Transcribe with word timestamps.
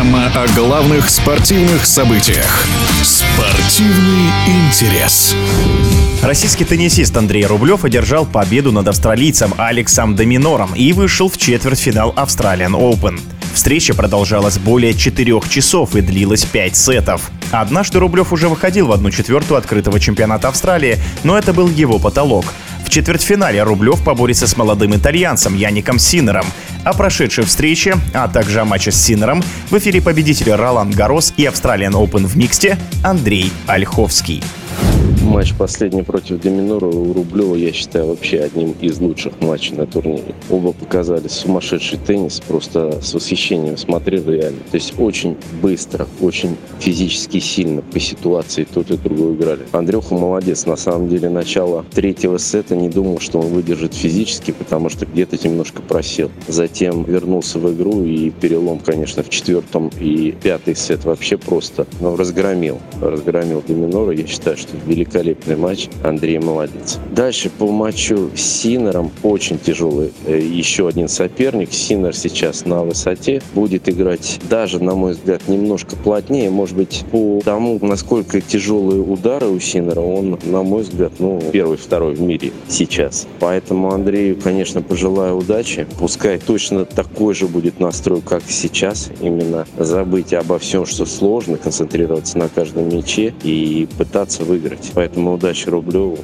о 0.00 0.46
главных 0.56 1.10
спортивных 1.10 1.84
событиях. 1.84 2.64
Спортивный 3.02 4.30
интерес. 4.46 5.36
Российский 6.22 6.64
теннисист 6.64 7.14
Андрей 7.18 7.44
Рублев 7.44 7.84
одержал 7.84 8.24
победу 8.24 8.72
над 8.72 8.88
австралийцем 8.88 9.52
Алексом 9.58 10.16
Доминором 10.16 10.74
и 10.74 10.94
вышел 10.94 11.28
в 11.28 11.36
четвертьфинал 11.36 12.14
Australian 12.16 12.72
Open. 12.72 13.20
Встреча 13.52 13.92
продолжалась 13.92 14.56
более 14.56 14.94
четырех 14.94 15.46
часов 15.50 15.94
и 15.94 16.00
длилась 16.00 16.46
пять 16.46 16.76
сетов. 16.76 17.30
Однажды 17.50 17.98
Рублев 17.98 18.32
уже 18.32 18.48
выходил 18.48 18.86
в 18.86 18.92
одну 18.92 19.10
четвертую 19.10 19.58
открытого 19.58 20.00
чемпионата 20.00 20.48
Австралии, 20.48 20.98
но 21.24 21.36
это 21.36 21.52
был 21.52 21.68
его 21.68 21.98
потолок. 21.98 22.46
В 22.86 22.88
четвертьфинале 22.88 23.62
Рублев 23.62 24.02
поборется 24.02 24.46
с 24.46 24.56
молодым 24.56 24.96
итальянцем 24.96 25.54
Яником 25.54 25.98
Синером. 25.98 26.46
О 26.84 26.94
прошедшей 26.94 27.44
встрече, 27.44 27.96
а 28.14 28.28
также 28.28 28.60
о 28.60 28.64
матче 28.64 28.90
с 28.90 28.96
Синером 28.96 29.42
в 29.70 29.78
эфире 29.78 30.00
победителя 30.00 30.56
Ролан 30.56 30.90
Гарос 30.90 31.34
и 31.36 31.44
Австралиан 31.44 31.94
Open 31.94 32.26
в 32.26 32.36
миксте 32.36 32.78
Андрей 33.04 33.52
Ольховский. 33.66 34.42
Матч 35.30 35.54
последний 35.54 36.02
против 36.02 36.40
Доминора 36.40 36.86
у 36.86 37.12
Рублева, 37.12 37.54
я 37.54 37.72
считаю, 37.72 38.08
вообще 38.08 38.40
одним 38.40 38.72
из 38.80 38.98
лучших 38.98 39.40
матчей 39.40 39.76
на 39.76 39.86
турнире. 39.86 40.34
Оба 40.50 40.72
показали 40.72 41.28
сумасшедший 41.28 42.00
теннис, 42.04 42.40
просто 42.40 43.00
с 43.00 43.14
восхищением 43.14 43.76
смотрел 43.76 44.24
реально. 44.28 44.58
То 44.72 44.74
есть 44.74 44.94
очень 44.98 45.36
быстро, 45.62 46.08
очень 46.20 46.56
физически 46.80 47.38
сильно 47.38 47.80
по 47.80 48.00
ситуации 48.00 48.64
тот 48.64 48.90
и 48.90 48.96
другой 48.96 49.36
играли. 49.36 49.60
Андрюха 49.70 50.16
молодец. 50.16 50.66
На 50.66 50.74
самом 50.74 51.08
деле, 51.08 51.28
начало 51.28 51.86
третьего 51.92 52.38
сета 52.38 52.74
не 52.74 52.88
думал, 52.88 53.20
что 53.20 53.38
он 53.38 53.46
выдержит 53.52 53.94
физически, 53.94 54.50
потому 54.50 54.88
что 54.88 55.06
где-то 55.06 55.38
немножко 55.46 55.80
просел. 55.80 56.32
Затем 56.48 57.04
вернулся 57.04 57.60
в 57.60 57.72
игру 57.72 58.02
и 58.04 58.30
перелом, 58.30 58.80
конечно, 58.80 59.22
в 59.22 59.28
четвертом 59.28 59.92
и 60.00 60.32
пятый 60.42 60.74
сет 60.74 61.04
вообще 61.04 61.38
просто 61.38 61.86
ну, 62.00 62.16
разгромил. 62.16 62.80
Разгромил 63.00 63.62
Доминора. 63.64 64.10
Я 64.12 64.26
считаю, 64.26 64.56
что 64.56 64.76
великолепный 65.20 65.56
матч. 65.56 65.88
Андрей 66.02 66.38
молодец. 66.38 66.98
Дальше 67.10 67.50
по 67.50 67.70
матчу 67.70 68.30
с 68.34 68.40
Синером 68.40 69.10
очень 69.22 69.58
тяжелый. 69.58 70.12
Э, 70.26 70.38
еще 70.38 70.88
один 70.88 71.08
соперник. 71.08 71.72
Синер 71.72 72.16
сейчас 72.16 72.64
на 72.64 72.82
высоте. 72.82 73.42
Будет 73.54 73.88
играть 73.88 74.40
даже, 74.48 74.82
на 74.82 74.94
мой 74.94 75.12
взгляд, 75.12 75.42
немножко 75.48 75.96
плотнее. 75.96 76.50
Может 76.50 76.76
быть, 76.76 77.04
по 77.10 77.40
тому, 77.44 77.78
насколько 77.82 78.40
тяжелые 78.40 79.02
удары 79.02 79.48
у 79.48 79.60
Синера, 79.60 80.00
он, 80.00 80.38
на 80.44 80.62
мой 80.62 80.82
взгляд, 80.82 81.12
ну, 81.18 81.40
первый, 81.52 81.76
второй 81.76 82.14
в 82.14 82.20
мире 82.20 82.52
сейчас. 82.68 83.26
Поэтому 83.38 83.92
Андрею, 83.92 84.36
конечно, 84.42 84.82
пожелаю 84.82 85.36
удачи. 85.36 85.86
Пускай 85.98 86.38
точно 86.38 86.84
такой 86.84 87.34
же 87.34 87.46
будет 87.46 87.80
настрой, 87.80 88.20
как 88.22 88.42
сейчас. 88.48 89.10
Именно 89.20 89.66
забыть 89.78 90.32
обо 90.32 90.58
всем, 90.58 90.86
что 90.86 91.06
сложно, 91.06 91.56
концентрироваться 91.56 92.38
на 92.38 92.48
каждом 92.48 92.88
мяче 92.88 93.34
и 93.42 93.88
пытаться 93.98 94.44
выиграть. 94.44 94.92
Удачи 95.14 95.68
Рублеву. 95.68 96.18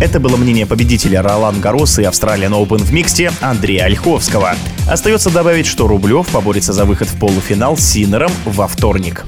Это 0.00 0.20
было 0.20 0.36
мнение 0.36 0.64
победителя 0.64 1.22
Ролан 1.22 1.60
Гарос 1.60 1.98
и 1.98 2.04
Австралиан 2.04 2.52
Open 2.54 2.78
в 2.78 2.92
миксте 2.92 3.32
Андрея 3.40 3.84
Ольховского. 3.84 4.54
Остается 4.88 5.30
добавить, 5.30 5.66
что 5.66 5.88
Рублев 5.88 6.28
поборется 6.28 6.72
за 6.72 6.84
выход 6.84 7.08
в 7.08 7.18
полуфинал 7.18 7.76
с 7.76 7.80
Синером 7.80 8.30
во 8.44 8.68
вторник. 8.68 9.24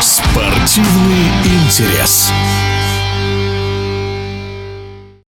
Спортивный 0.00 1.28
интерес. 1.44 2.32